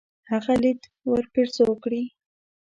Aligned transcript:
هغه 0.31 0.53
ليد 0.61 0.81
ورپېرزو 1.09 1.67
کړي. 1.83 2.03